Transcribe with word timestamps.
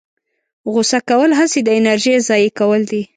غوسه 0.71 0.99
کول 1.09 1.31
هسې 1.39 1.59
د 1.63 1.69
انرژۍ 1.79 2.15
ضایع 2.27 2.51
کول 2.59 2.81
دي. 2.91 3.01